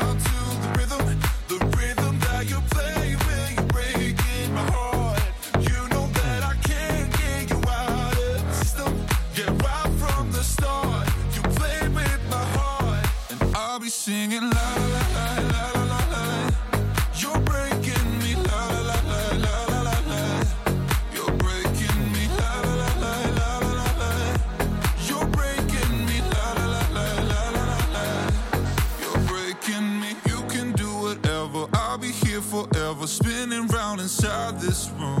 singing 14.01 14.49
la 14.49 14.67
la 14.93 15.03
la 15.15 15.25
la 15.53 15.63
la 15.75 15.83
la 15.91 15.99
la. 16.13 16.23
You're 17.21 17.39
breaking 17.41 18.07
me 18.23 18.33
la 18.33 18.61
la 18.87 18.97
la 19.11 19.21
la 19.21 19.23
la 19.43 19.55
la 19.69 19.81
la 19.87 19.97
la. 20.09 20.21
You're 21.13 21.35
breaking 21.43 21.99
me 22.13 22.25
la 22.39 22.51
la 22.65 22.73
la 22.81 22.93
la 23.03 23.13
la 23.37 23.49
la 23.77 23.87
la. 24.01 24.11
You're 25.07 25.27
breaking 25.37 25.93
me 26.07 26.17
la 26.33 26.45
la 26.57 26.65
la 26.73 26.83
la 26.97 27.07
la 27.29 27.41
la 27.69 27.79
la. 27.95 28.07
You're 29.01 29.21
breaking 29.29 29.87
me. 29.99 30.15
You 30.25 30.39
can 30.49 30.71
do 30.71 30.89
whatever. 31.05 31.67
I'll 31.73 31.99
be 31.99 32.11
here 32.11 32.41
forever, 32.41 33.05
spinning 33.05 33.67
round 33.67 34.01
inside 34.01 34.59
this 34.59 34.89
room. 34.97 35.20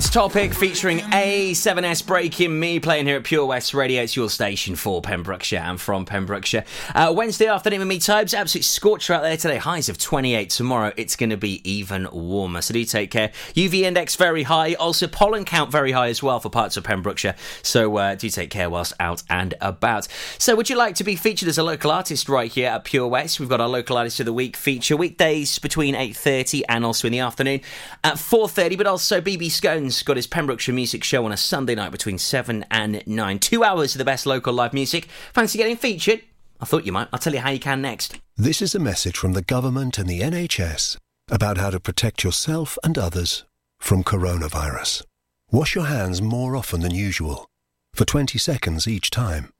It's 0.00 0.08
Topic 0.08 0.54
featuring 0.54 1.00
A7S 1.00 2.06
Breaking 2.06 2.58
Me 2.58 2.80
playing 2.80 3.04
here 3.04 3.18
at 3.18 3.24
Pure 3.24 3.44
West 3.44 3.74
Radio. 3.74 4.02
It's 4.02 4.16
your 4.16 4.30
station 4.30 4.74
for 4.74 5.02
Pembrokeshire 5.02 5.58
and 5.58 5.78
from 5.78 6.06
Pembrokeshire. 6.06 6.64
Uh, 6.94 7.12
Wednesday 7.14 7.48
afternoon 7.48 7.80
with 7.80 7.88
me, 7.88 7.98
Tobes. 7.98 8.32
Absolute 8.32 8.64
scorcher 8.64 9.12
out 9.12 9.20
there 9.20 9.36
today. 9.36 9.58
Highs 9.58 9.90
of 9.90 9.98
28. 9.98 10.48
Tomorrow 10.48 10.94
it's 10.96 11.16
going 11.16 11.28
to 11.28 11.36
be 11.36 11.60
even 11.70 12.08
warmer. 12.12 12.62
So 12.62 12.72
do 12.72 12.82
take 12.86 13.10
care. 13.10 13.28
UV 13.52 13.82
index 13.82 14.16
very 14.16 14.44
high. 14.44 14.72
Also 14.72 15.06
pollen 15.06 15.44
count 15.44 15.70
very 15.70 15.92
high 15.92 16.08
as 16.08 16.22
well 16.22 16.40
for 16.40 16.48
parts 16.48 16.78
of 16.78 16.84
Pembrokeshire. 16.84 17.34
So 17.62 17.94
uh, 17.98 18.14
do 18.14 18.30
take 18.30 18.48
care 18.48 18.70
whilst 18.70 18.94
out 18.98 19.22
and 19.28 19.52
about. 19.60 20.08
So 20.38 20.56
would 20.56 20.70
you 20.70 20.76
like 20.76 20.94
to 20.94 21.04
be 21.04 21.14
featured 21.14 21.50
as 21.50 21.58
a 21.58 21.62
local 21.62 21.90
artist 21.90 22.26
right 22.26 22.50
here 22.50 22.70
at 22.70 22.84
Pure 22.84 23.08
West? 23.08 23.38
We've 23.38 23.50
got 23.50 23.60
our 23.60 23.68
local 23.68 23.98
artist 23.98 24.18
of 24.20 24.24
the 24.24 24.32
week 24.32 24.56
feature 24.56 24.96
weekdays 24.96 25.58
between 25.58 25.94
8.30 25.94 26.62
and 26.70 26.86
also 26.86 27.06
in 27.06 27.12
the 27.12 27.18
afternoon 27.18 27.60
at 28.02 28.14
4.30. 28.14 28.78
But 28.78 28.86
also 28.86 29.20
BB 29.20 29.50
Scones 29.50 29.89
got 30.02 30.16
his 30.16 30.26
Pembrokeshire 30.26 30.74
Music 30.74 31.04
Show 31.04 31.24
on 31.24 31.32
a 31.32 31.36
Sunday 31.36 31.74
night 31.74 31.92
between 31.92 32.18
7 32.18 32.64
and 32.70 33.02
9. 33.06 33.38
Two 33.38 33.64
hours 33.64 33.94
of 33.94 33.98
the 33.98 34.04
best 34.04 34.26
local 34.26 34.52
live 34.52 34.72
music. 34.72 35.06
Fancy 35.32 35.58
getting 35.58 35.76
featured? 35.76 36.22
I 36.60 36.64
thought 36.64 36.86
you 36.86 36.92
might. 36.92 37.08
I'll 37.12 37.18
tell 37.18 37.34
you 37.34 37.40
how 37.40 37.50
you 37.50 37.58
can 37.58 37.82
next. 37.82 38.18
This 38.36 38.62
is 38.62 38.74
a 38.74 38.78
message 38.78 39.16
from 39.16 39.32
the 39.32 39.42
government 39.42 39.98
and 39.98 40.08
the 40.08 40.20
NHS 40.20 40.96
about 41.30 41.58
how 41.58 41.70
to 41.70 41.80
protect 41.80 42.24
yourself 42.24 42.78
and 42.82 42.96
others 42.98 43.44
from 43.78 44.04
coronavirus. 44.04 45.04
Wash 45.50 45.74
your 45.74 45.86
hands 45.86 46.20
more 46.20 46.56
often 46.56 46.80
than 46.80 46.94
usual, 46.94 47.48
for 47.94 48.04
20 48.04 48.38
seconds 48.38 48.86
each 48.86 49.10
time. 49.10 49.52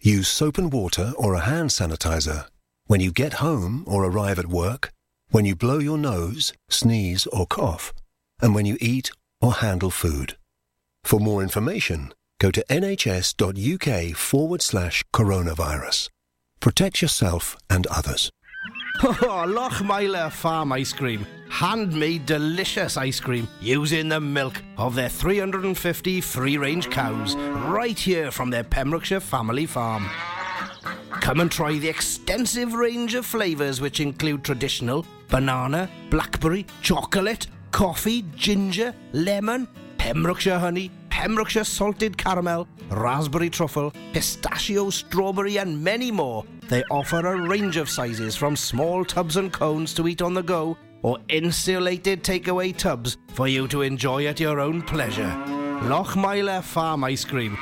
Use 0.00 0.28
soap 0.28 0.58
and 0.58 0.72
water 0.72 1.12
or 1.16 1.34
a 1.34 1.40
hand 1.40 1.70
sanitizer 1.70 2.46
when 2.86 3.00
you 3.00 3.10
get 3.10 3.34
home 3.34 3.84
or 3.86 4.04
arrive 4.04 4.38
at 4.38 4.46
work, 4.46 4.92
when 5.30 5.44
you 5.44 5.56
blow 5.56 5.78
your 5.78 5.98
nose, 5.98 6.52
sneeze 6.68 7.26
or 7.26 7.46
cough, 7.46 7.92
and 8.40 8.54
when 8.54 8.66
you 8.66 8.76
eat 8.80 9.10
or 9.46 9.54
handle 9.54 9.90
food. 9.90 10.36
For 11.04 11.20
more 11.20 11.40
information, 11.40 12.12
go 12.40 12.50
to 12.50 12.64
nhs.uk 12.68 14.16
forward 14.16 14.62
slash 14.62 15.04
coronavirus. 15.14 16.08
Protect 16.58 17.00
yourself 17.00 17.56
and 17.70 17.86
others. 17.86 18.30
Oh, 19.02 20.30
Farm 20.30 20.72
Ice 20.72 20.92
Cream. 20.92 21.26
Handmade 21.50 22.24
delicious 22.24 22.96
ice 22.96 23.20
cream 23.20 23.46
using 23.60 24.08
the 24.08 24.18
milk 24.18 24.62
of 24.78 24.94
their 24.94 25.10
350 25.10 26.20
free 26.22 26.56
range 26.56 26.90
cows 26.90 27.36
right 27.36 27.98
here 27.98 28.30
from 28.30 28.48
their 28.48 28.64
Pembrokeshire 28.64 29.20
family 29.20 29.66
farm. 29.66 30.08
Come 31.20 31.40
and 31.40 31.52
try 31.52 31.78
the 31.78 31.88
extensive 31.88 32.72
range 32.72 33.14
of 33.14 33.26
flavours 33.26 33.82
which 33.82 34.00
include 34.00 34.42
traditional 34.42 35.04
banana, 35.28 35.90
blackberry, 36.10 36.66
chocolate, 36.82 37.46
coffee, 37.70 38.22
ginger, 38.34 38.94
lemon, 39.12 39.68
Pembrokeshire 39.98 40.58
honey, 40.58 40.90
Pembrokeshire 41.10 41.64
salted 41.64 42.16
caramel, 42.16 42.68
raspberry 42.90 43.50
truffle, 43.50 43.92
pistachio, 44.12 44.90
strawberry, 44.90 45.58
and 45.58 45.82
many 45.82 46.10
more. 46.10 46.44
They 46.68 46.82
offer 46.90 47.26
a 47.26 47.48
range 47.48 47.76
of 47.76 47.88
sizes 47.88 48.36
from 48.36 48.56
small 48.56 49.04
tubs 49.04 49.36
and 49.36 49.52
cones 49.52 49.94
to 49.94 50.08
eat 50.08 50.22
on 50.22 50.34
the 50.34 50.42
go 50.42 50.76
or 51.02 51.18
insulated 51.28 52.22
takeaway 52.22 52.76
tubs 52.76 53.16
for 53.28 53.48
you 53.48 53.68
to 53.68 53.82
enjoy 53.82 54.26
at 54.26 54.40
your 54.40 54.60
own 54.60 54.82
pleasure. 54.82 55.32
Lochmeyler 55.82 56.62
Farm 56.62 57.04
Ice 57.04 57.24
Cream. 57.24 57.56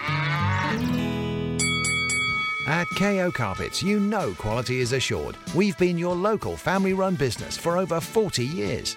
At 2.67 2.87
KO 2.97 3.31
Carpets, 3.31 3.83
you 3.83 4.01
know 4.01 4.33
quality 4.39 4.81
is 4.81 4.93
assured. 4.93 5.37
We've 5.55 5.77
been 5.77 5.99
your 5.99 6.15
local 6.15 6.57
family 6.57 6.95
run 6.95 7.15
business 7.15 7.59
for 7.59 7.77
over 7.77 8.01
40 8.01 8.45
years. 8.45 8.97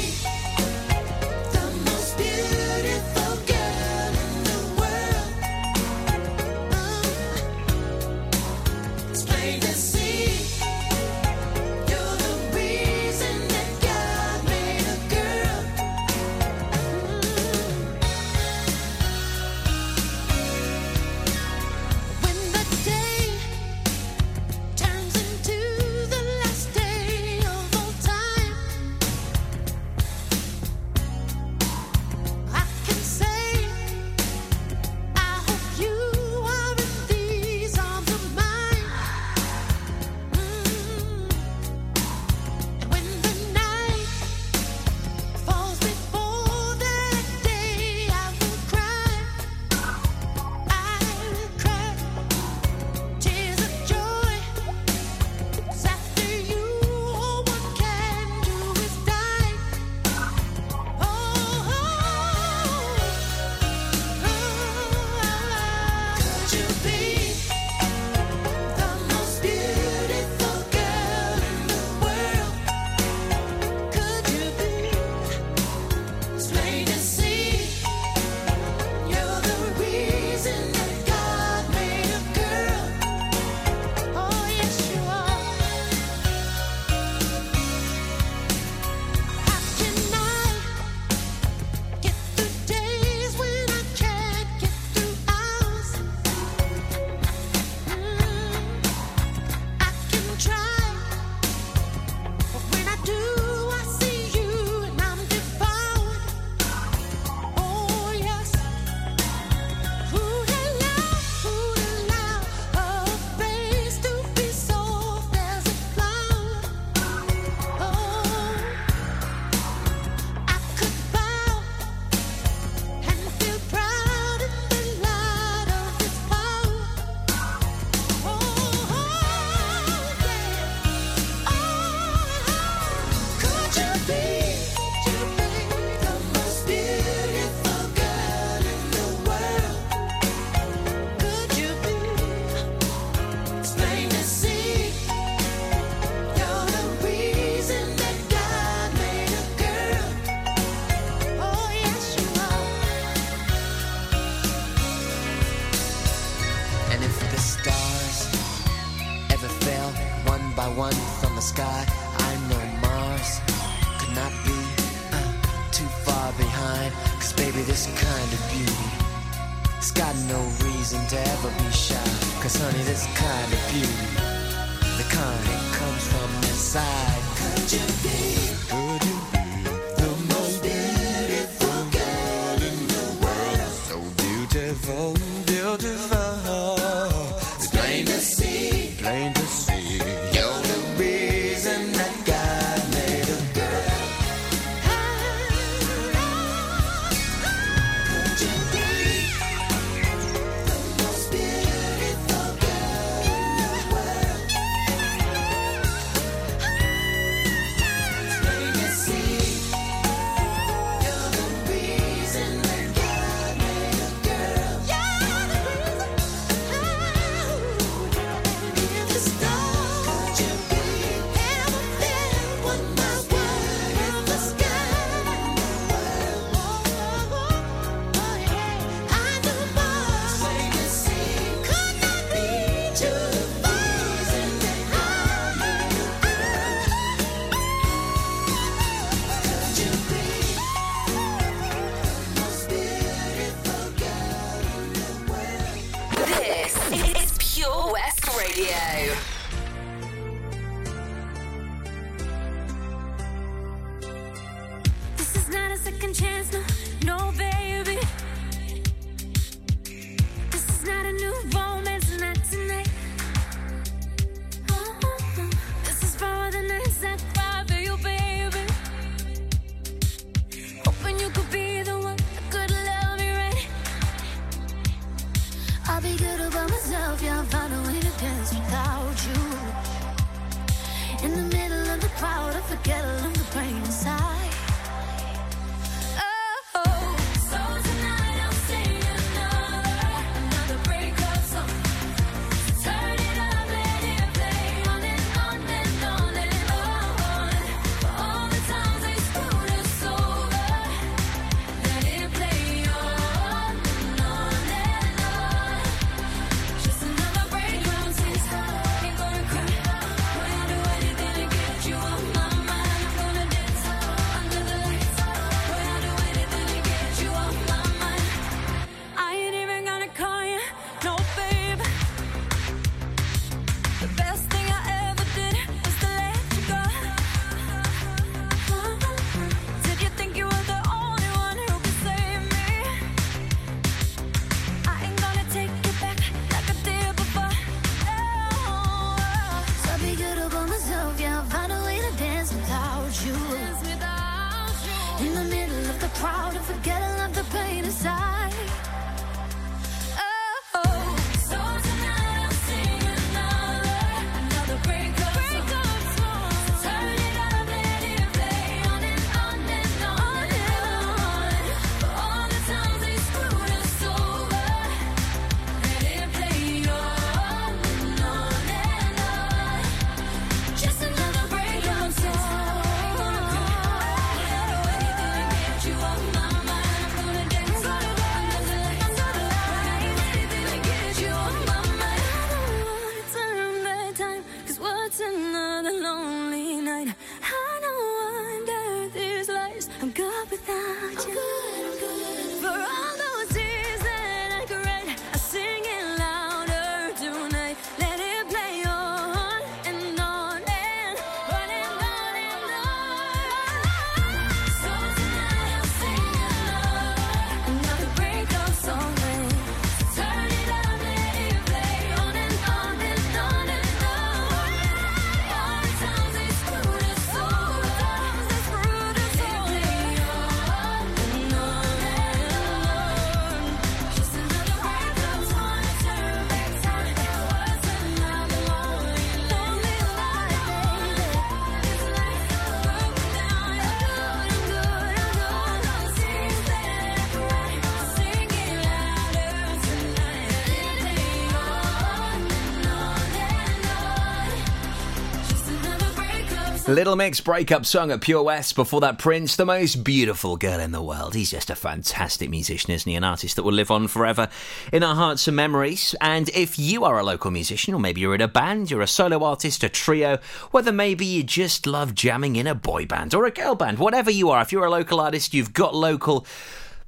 Little 446.91 447.15
Mix 447.15 447.39
breakup 447.39 447.85
song 447.85 448.11
at 448.11 448.19
Pure 448.19 448.43
West. 448.43 448.75
Before 448.75 448.99
that, 448.99 449.17
Prince, 449.17 449.55
the 449.55 449.65
most 449.65 450.03
beautiful 450.03 450.57
girl 450.57 450.81
in 450.81 450.91
the 450.91 451.01
world. 451.01 451.35
He's 451.35 451.51
just 451.51 451.69
a 451.69 451.75
fantastic 451.75 452.49
musician, 452.49 452.91
isn't 452.91 453.09
he? 453.09 453.15
An 453.15 453.23
artist 453.23 453.55
that 453.55 453.63
will 453.63 453.71
live 453.71 453.89
on 453.89 454.09
forever 454.09 454.49
in 454.91 455.01
our 455.01 455.15
hearts 455.15 455.47
and 455.47 455.55
memories. 455.55 456.15
And 456.19 456.49
if 456.49 456.77
you 456.77 457.05
are 457.05 457.17
a 457.17 457.23
local 457.23 457.49
musician, 457.49 457.93
or 457.93 457.99
maybe 458.01 458.19
you're 458.19 458.35
in 458.35 458.41
a 458.41 458.47
band, 458.49 458.91
you're 458.91 459.01
a 459.01 459.07
solo 459.07 459.41
artist, 459.41 459.85
a 459.85 459.89
trio, 459.89 460.39
whether 460.71 460.91
maybe 460.91 461.25
you 461.25 461.43
just 461.43 461.87
love 461.87 462.13
jamming 462.13 462.57
in 462.57 462.67
a 462.67 462.75
boy 462.75 463.05
band 463.05 463.33
or 463.33 463.45
a 463.45 463.51
girl 463.51 463.73
band, 463.73 463.97
whatever 463.97 464.29
you 464.29 464.49
are, 464.49 464.61
if 464.61 464.73
you're 464.73 464.83
a 464.83 464.91
local 464.91 465.21
artist, 465.21 465.53
you've 465.53 465.71
got 465.71 465.95
local 465.95 466.45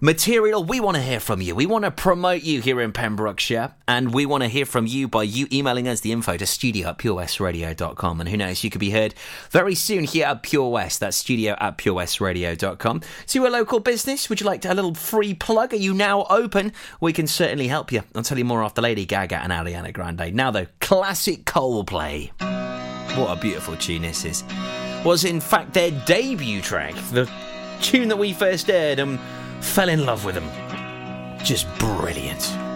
material. 0.03 0.61
We 0.61 0.81
want 0.81 0.97
to 0.97 1.01
hear 1.01 1.21
from 1.21 1.41
you. 1.41 1.55
We 1.55 1.65
want 1.65 1.85
to 1.85 1.91
promote 1.91 2.43
you 2.43 2.59
here 2.59 2.81
in 2.81 2.91
Pembrokeshire, 2.91 3.73
and 3.87 4.13
we 4.13 4.25
want 4.25 4.43
to 4.43 4.49
hear 4.49 4.65
from 4.65 4.85
you 4.85 5.07
by 5.07 5.23
you 5.23 5.47
emailing 5.49 5.87
us 5.87 6.01
the 6.01 6.11
info 6.11 6.35
to 6.35 6.45
studio 6.45 6.89
at 6.89 6.97
purewestradio.com. 6.97 8.19
And 8.19 8.27
who 8.27 8.35
knows, 8.35 8.65
you 8.65 8.69
could 8.69 8.81
be 8.81 8.91
heard 8.91 9.15
very 9.49 9.73
soon 9.73 10.03
here 10.03 10.27
at 10.27 10.43
Pure 10.43 10.69
West. 10.69 10.99
That's 10.99 11.15
studio 11.15 11.55
at 11.57 11.77
purewestradio.com. 11.77 13.01
So, 13.25 13.39
you're 13.39 13.47
a 13.47 13.51
local 13.51 13.79
business, 13.79 14.27
would 14.29 14.41
you 14.41 14.45
like 14.45 14.65
a 14.65 14.73
little 14.73 14.93
free 14.93 15.33
plug? 15.33 15.73
Are 15.73 15.77
you 15.77 15.93
now 15.93 16.25
open? 16.29 16.73
We 16.99 17.13
can 17.13 17.25
certainly 17.25 17.69
help 17.69 17.93
you. 17.93 18.03
I'll 18.13 18.23
tell 18.23 18.37
you 18.37 18.45
more 18.45 18.61
after 18.61 18.81
Lady 18.81 19.05
Gaga 19.05 19.41
and 19.41 19.53
Ariana 19.53 19.93
Grande. 19.93 20.35
Now, 20.35 20.51
though, 20.51 20.67
classic 20.81 21.45
Coldplay. 21.45 22.29
What 23.17 23.37
a 23.37 23.39
beautiful 23.39 23.77
tune 23.77 24.01
this 24.01 24.25
is. 24.25 24.43
Was 25.05 25.23
in 25.23 25.39
fact 25.39 25.73
their 25.73 25.91
debut 26.05 26.61
track, 26.61 26.93
the 27.11 27.29
tune 27.81 28.09
that 28.09 28.17
we 28.17 28.33
first 28.33 28.67
heard 28.67 28.99
and 28.99 29.17
fell 29.63 29.89
in 29.89 30.05
love 30.05 30.25
with 30.25 30.35
them. 30.35 30.49
Just 31.43 31.67
brilliant. 31.79 32.72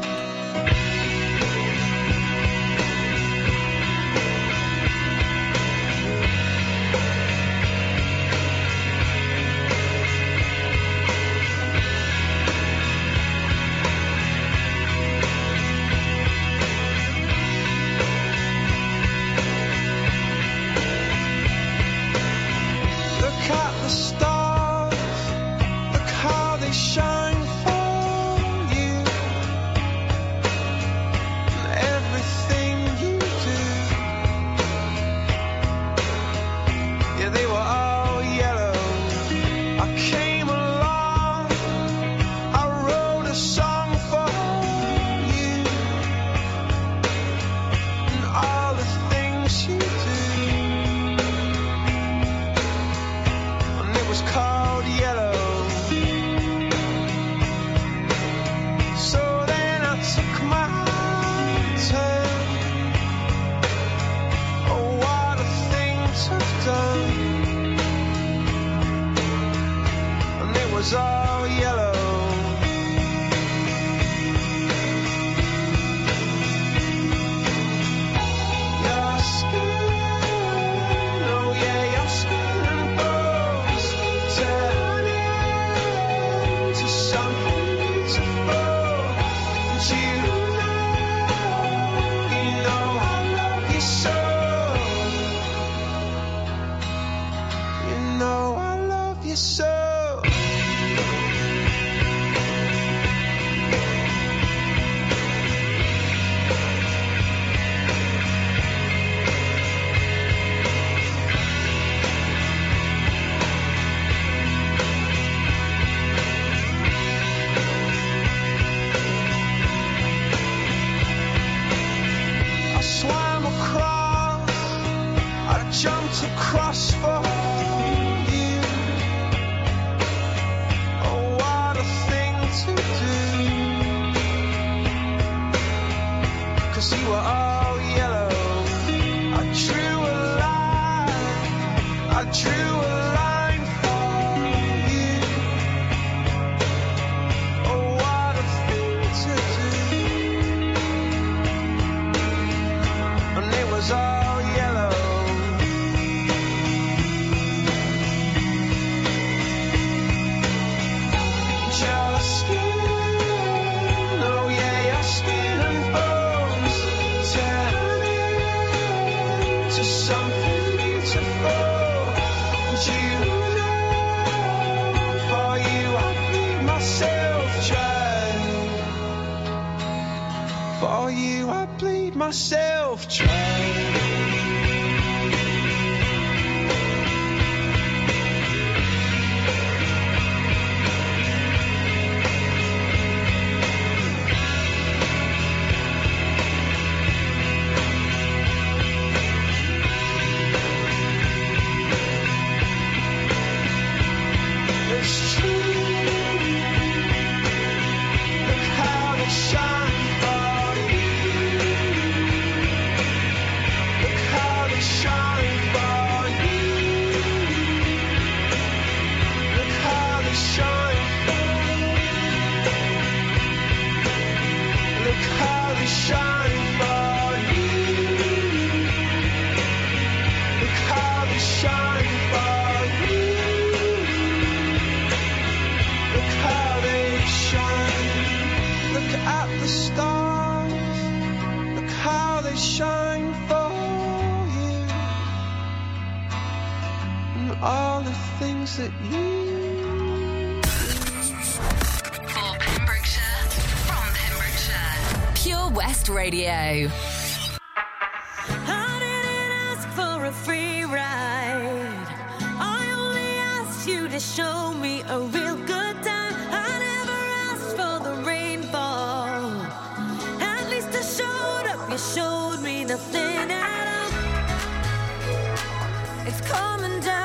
coming 276.46 277.00
down. 277.00 277.16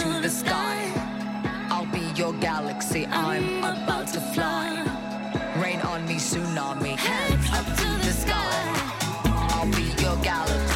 to 0.00 0.20
the 0.22 0.30
sky. 0.30 0.78
I'll 1.70 1.90
be 1.92 2.04
your 2.14 2.32
galaxy, 2.34 3.06
I'm 3.06 3.58
about 3.58 4.06
to 4.14 4.20
fly. 4.32 4.66
Rain 5.62 5.80
on 5.82 6.06
me, 6.06 6.14
tsunami, 6.14 6.96
hands 6.96 7.46
up 7.52 7.66
to 7.80 7.88
the 8.06 8.12
sky. 8.12 8.62
I'll 9.24 9.70
be 9.70 9.88
your 10.02 10.16
galaxy. 10.22 10.69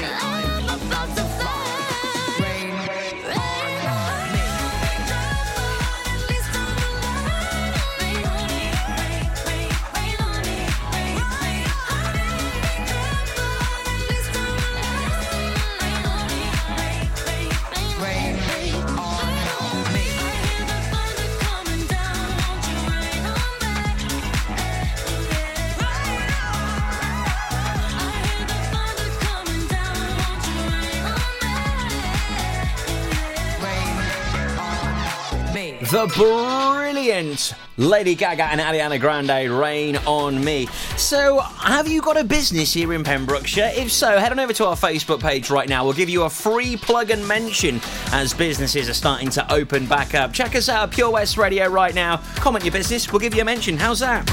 the 35.94 36.12
brilliant 36.16 37.54
Lady 37.76 38.16
Gaga 38.16 38.46
and 38.46 38.60
Ariana 38.60 38.98
Grande, 38.98 39.48
Rain 39.48 39.96
on 39.98 40.44
Me. 40.44 40.66
So, 40.96 41.38
have 41.38 41.86
you 41.86 42.02
got 42.02 42.16
a 42.16 42.24
business 42.24 42.72
here 42.72 42.92
in 42.92 43.04
Pembrokeshire? 43.04 43.70
If 43.76 43.92
so, 43.92 44.18
head 44.18 44.32
on 44.32 44.40
over 44.40 44.52
to 44.54 44.66
our 44.66 44.74
Facebook 44.74 45.20
page 45.20 45.50
right 45.50 45.68
now. 45.68 45.84
We'll 45.84 45.92
give 45.92 46.08
you 46.08 46.24
a 46.24 46.30
free 46.30 46.76
plug 46.76 47.10
and 47.10 47.26
mention 47.28 47.80
as 48.10 48.34
businesses 48.34 48.88
are 48.88 48.94
starting 48.94 49.30
to 49.30 49.52
open 49.52 49.86
back 49.86 50.16
up. 50.16 50.32
Check 50.32 50.56
us 50.56 50.68
out 50.68 50.90
Pure 50.90 51.12
West 51.12 51.36
Radio 51.36 51.68
right 51.68 51.94
now. 51.94 52.16
Comment 52.36 52.64
your 52.64 52.72
business, 52.72 53.12
we'll 53.12 53.20
give 53.20 53.32
you 53.32 53.42
a 53.42 53.44
mention. 53.44 53.76
How's 53.76 54.00
that? 54.00 54.28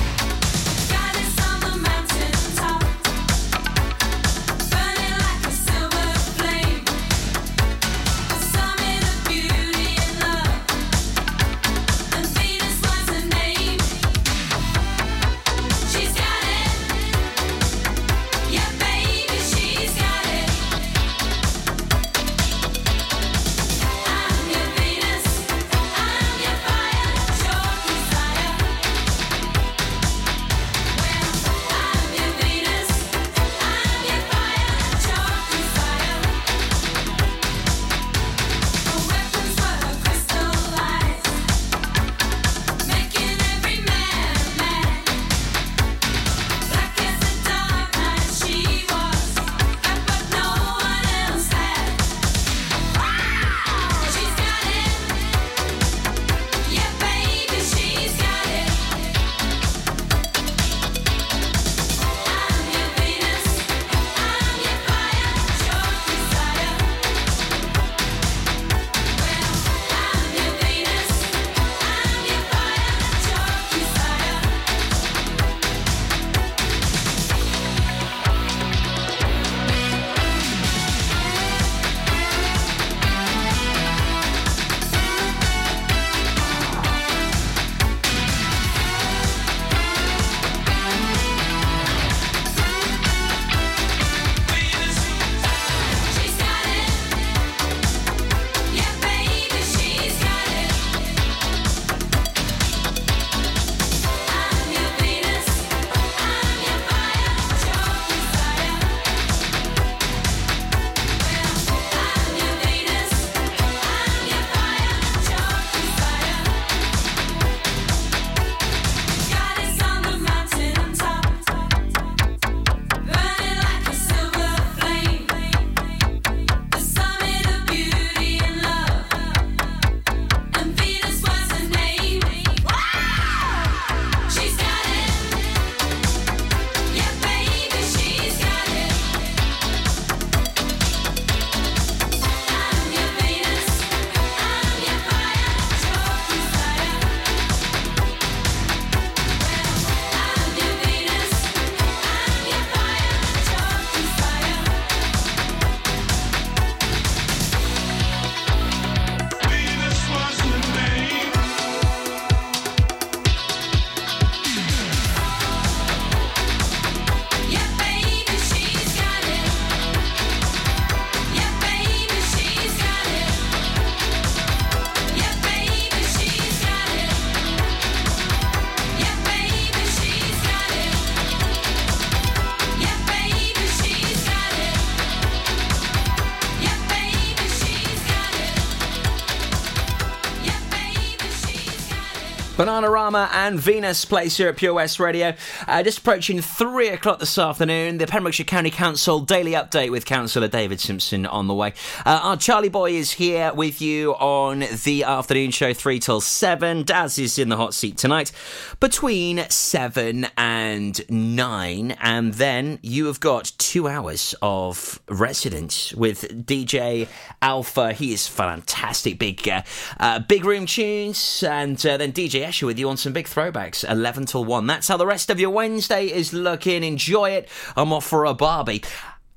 Bananarama 192.72 193.30
and 193.34 193.59
Venus 193.59 194.05
plays 194.05 194.38
here 194.38 194.47
at 194.47 194.55
Pure 194.55 194.76
West 194.76 194.97
Radio. 194.97 195.34
Uh, 195.67 195.84
just 195.84 195.97
approaching 195.97 196.39
three 196.39 196.88
o'clock 196.88 197.19
this 197.19 197.38
afternoon, 197.38 197.97
the 197.97 198.07
Pembrokeshire 198.07 198.45
County 198.45 198.72
Council 198.72 199.19
daily 199.19 199.51
update 199.51 199.91
with 199.91 200.05
Councillor 200.05 200.47
David 200.47 200.80
Simpson 200.80 201.26
on 201.26 201.47
the 201.47 201.53
way. 201.53 201.74
Uh, 202.05 202.22
our 202.24 202.38
Charlie 202.38 202.69
Boy 202.69 202.91
is 202.91 203.11
here 203.11 203.53
with 203.53 203.82
you 203.82 204.13
on 204.13 204.63
the 204.86 205.03
afternoon 205.03 205.51
show, 205.51 205.74
three 205.74 205.99
till 205.99 206.22
seven. 206.22 206.84
Daz 206.84 207.19
is 207.19 207.38
in 207.38 207.49
the 207.49 207.57
hot 207.57 207.74
seat 207.74 207.97
tonight 207.97 208.32
between 208.80 209.43
seven 209.49 210.28
and 210.38 211.01
nine, 211.09 211.97
and 211.99 212.36
then 212.36 212.80
you 212.82 213.07
have 213.07 213.19
got 213.19 213.51
two 213.57 213.89
hours 213.89 214.34
of 214.41 215.01
residence 215.09 215.93
with 215.93 216.45
DJ 216.45 217.09
Alpha. 217.41 217.91
He 217.91 218.13
is 218.13 218.30
fantastic, 218.30 219.19
big, 219.19 219.45
uh, 219.49 219.63
uh, 219.99 220.19
big 220.19 220.45
room 220.45 220.65
tunes, 220.65 221.43
and 221.43 221.86
uh, 221.86 221.97
then 221.97 222.13
DJ 222.13 222.45
Escher 222.45 222.61
with 222.68 222.80
you 222.80 222.89
on 222.89 222.97
some 222.97 223.14
big 223.14 223.28
throwbacks, 223.28 223.89
11 223.89 224.26
till 224.26 224.45
1. 224.45 224.68
That's 224.68 224.88
how 224.88 224.97
the 224.97 225.05
rest 225.05 225.30
of 225.30 225.39
your 225.39 225.49
Wednesday 225.49 226.07
is 226.07 226.34
looking. 226.34 226.84
Enjoy 226.84 227.32
it. 227.32 227.49
I'm 227.76 227.93
off 227.93 228.05
for 228.05 228.26
a 228.26 228.34
Barbie. 228.34 228.84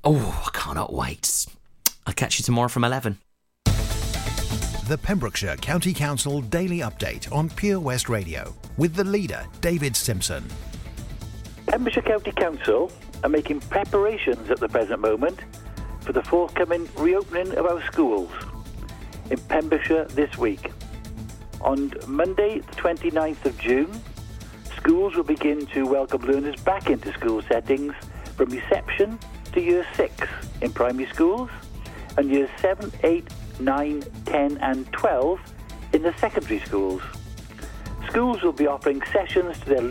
Oh, 0.03 0.43
I 0.45 0.57
cannot 0.57 0.93
wait. 0.93 1.45
I'll 2.05 2.13
catch 2.13 2.39
you 2.39 2.43
tomorrow 2.43 2.67
from 2.67 2.83
11. 2.83 3.17
The 4.87 4.99
Pembrokeshire 5.01 5.55
County 5.57 5.93
Council 5.93 6.41
Daily 6.41 6.79
Update 6.79 7.31
on 7.33 7.49
Pure 7.49 7.79
West 7.79 8.07
Radio 8.07 8.53
with 8.77 8.93
the 8.93 9.03
leader, 9.03 9.43
David 9.59 9.95
Simpson. 9.95 10.43
Pembrokeshire 11.65 12.03
County 12.03 12.31
Council 12.31 12.91
are 13.23 13.29
making 13.29 13.61
preparations 13.61 14.51
at 14.51 14.59
the 14.59 14.69
present 14.69 15.01
moment 15.01 15.39
for 16.01 16.13
the 16.13 16.21
forthcoming 16.21 16.87
reopening 16.97 17.57
of 17.57 17.65
our 17.65 17.81
schools 17.85 18.31
in 19.31 19.39
Pembrokeshire 19.39 20.05
this 20.05 20.37
week. 20.37 20.71
On 21.65 21.91
Monday, 22.05 22.59
the 22.59 22.75
29th 22.75 23.43
of 23.45 23.57
June, 23.57 23.89
schools 24.77 25.15
will 25.15 25.23
begin 25.23 25.65
to 25.73 25.87
welcome 25.87 26.21
learners 26.21 26.61
back 26.61 26.91
into 26.91 27.11
school 27.13 27.41
settings 27.41 27.91
from 28.35 28.51
reception 28.51 29.17
to 29.51 29.59
year 29.59 29.83
6 29.95 30.27
in 30.61 30.71
primary 30.71 31.09
schools 31.11 31.49
and 32.17 32.29
years 32.29 32.51
7, 32.59 32.91
8, 33.01 33.27
9, 33.59 34.03
10 34.27 34.57
and 34.59 34.93
12 34.93 35.39
in 35.93 36.03
the 36.03 36.13
secondary 36.19 36.59
schools. 36.59 37.01
Schools 38.09 38.43
will 38.43 38.51
be 38.51 38.67
offering 38.67 39.01
sessions 39.11 39.59
to 39.61 39.65
their 39.65 39.81